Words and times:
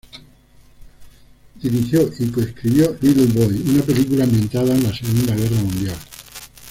Dirigió 1.61 2.09
y 2.17 2.31
co-escribió 2.31 2.97
"Little 3.01 3.27
Boy", 3.27 3.63
una 3.69 3.83
película 3.83 4.23
ambientada 4.23 4.73
en 4.75 4.81
la 4.83 4.91
Segunda 4.97 5.35
Guerra 5.35 5.57
Mundial. 5.61 5.95